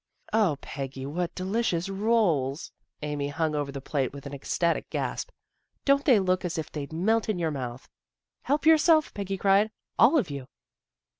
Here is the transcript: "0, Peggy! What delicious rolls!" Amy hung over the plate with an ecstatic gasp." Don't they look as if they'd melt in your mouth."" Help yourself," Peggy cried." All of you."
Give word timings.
"0, 0.35 0.55
Peggy! 0.61 1.05
What 1.05 1.35
delicious 1.35 1.87
rolls!" 1.87 2.71
Amy 3.03 3.27
hung 3.27 3.53
over 3.53 3.71
the 3.71 3.79
plate 3.81 4.11
with 4.13 4.25
an 4.25 4.33
ecstatic 4.33 4.89
gasp." 4.89 5.29
Don't 5.85 6.05
they 6.05 6.19
look 6.19 6.43
as 6.43 6.57
if 6.57 6.71
they'd 6.71 6.91
melt 6.91 7.29
in 7.29 7.37
your 7.37 7.51
mouth."" 7.51 7.87
Help 8.41 8.65
yourself," 8.65 9.13
Peggy 9.13 9.37
cried." 9.37 9.69
All 9.99 10.17
of 10.17 10.31
you." 10.31 10.47